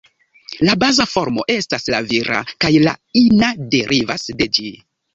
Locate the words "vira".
2.13-2.41